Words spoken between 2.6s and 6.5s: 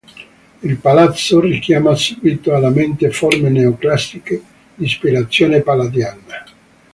mente forme neoclassiche, di ispirazione Palladiana.